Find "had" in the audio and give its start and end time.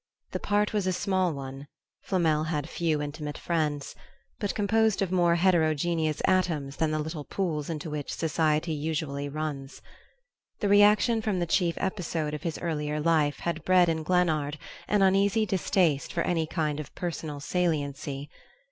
2.45-2.67, 13.41-13.63